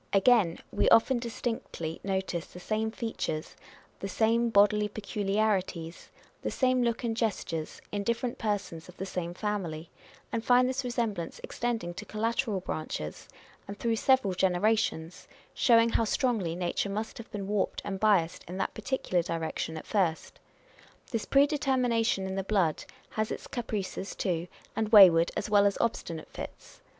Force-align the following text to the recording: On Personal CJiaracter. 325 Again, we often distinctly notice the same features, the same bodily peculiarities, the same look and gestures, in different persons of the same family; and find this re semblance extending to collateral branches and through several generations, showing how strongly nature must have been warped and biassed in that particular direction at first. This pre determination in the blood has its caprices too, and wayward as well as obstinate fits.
On 0.13 0.19
Personal 0.19 0.33
CJiaracter. 0.33 0.57
325 0.57 0.63
Again, 0.75 0.79
we 0.79 0.89
often 0.89 1.19
distinctly 1.19 1.99
notice 2.03 2.45
the 2.47 2.59
same 2.59 2.89
features, 2.89 3.55
the 3.99 4.07
same 4.09 4.49
bodily 4.49 4.87
peculiarities, 4.87 6.09
the 6.41 6.49
same 6.49 6.81
look 6.81 7.03
and 7.03 7.15
gestures, 7.15 7.79
in 7.91 8.01
different 8.03 8.39
persons 8.39 8.89
of 8.89 8.97
the 8.97 9.05
same 9.05 9.35
family; 9.35 9.91
and 10.31 10.43
find 10.43 10.67
this 10.67 10.83
re 10.83 10.89
semblance 10.89 11.39
extending 11.43 11.93
to 11.93 12.05
collateral 12.05 12.61
branches 12.61 13.29
and 13.67 13.77
through 13.77 13.95
several 13.95 14.33
generations, 14.33 15.27
showing 15.53 15.89
how 15.89 16.03
strongly 16.05 16.55
nature 16.55 16.89
must 16.89 17.19
have 17.19 17.29
been 17.29 17.47
warped 17.47 17.83
and 17.85 17.99
biassed 17.99 18.43
in 18.47 18.57
that 18.57 18.73
particular 18.73 19.21
direction 19.21 19.77
at 19.77 19.85
first. 19.85 20.39
This 21.11 21.25
pre 21.25 21.45
determination 21.45 22.25
in 22.25 22.33
the 22.33 22.43
blood 22.43 22.85
has 23.11 23.29
its 23.29 23.45
caprices 23.45 24.15
too, 24.15 24.47
and 24.75 24.89
wayward 24.89 25.29
as 25.37 25.47
well 25.47 25.67
as 25.67 25.77
obstinate 25.79 26.29
fits. 26.31 26.81